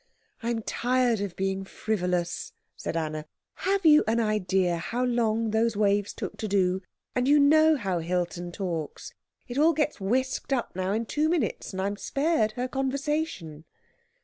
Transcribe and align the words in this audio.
"I'm 0.41 0.63
tired 0.63 1.21
of 1.21 1.35
being 1.35 1.63
frivolous," 1.63 2.53
said 2.75 2.97
Anna. 2.97 3.27
"Have 3.53 3.85
you 3.85 4.03
an 4.07 4.19
idea 4.19 4.77
how 4.77 5.05
long 5.05 5.51
those 5.51 5.77
waves 5.77 6.11
took 6.11 6.37
to 6.37 6.47
do? 6.47 6.81
And 7.13 7.27
you 7.27 7.37
know 7.37 7.75
how 7.75 7.99
Hilton 7.99 8.51
talks. 8.51 9.13
It 9.47 9.59
all 9.59 9.73
gets 9.73 10.01
whisked 10.01 10.51
up 10.53 10.75
now 10.75 10.91
in 10.93 11.05
two 11.05 11.29
minutes, 11.29 11.71
and 11.71 11.79
I'm 11.79 11.97
spared 11.97 12.53
her 12.53 12.67
conversation." 12.67 13.65